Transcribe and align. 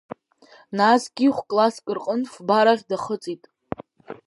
Насгьы 0.77 1.27
хәкласск 1.35 1.85
рҟынтә 1.97 2.29
фба 2.33 2.59
рахь 2.65 2.83
дахыҵит. 2.89 3.43